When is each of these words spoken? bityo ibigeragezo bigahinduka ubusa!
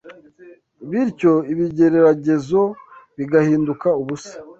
bityo 0.89 1.33
ibigeragezo 1.51 2.61
bigahinduka 3.17 3.87
ubusa! 4.01 4.35